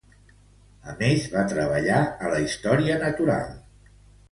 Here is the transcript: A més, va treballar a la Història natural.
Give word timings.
A 0.93 0.95
més, 1.01 1.27
va 1.33 1.43
treballar 1.51 2.01
a 2.29 2.33
la 2.33 2.41
Història 2.47 2.99
natural. 3.07 3.55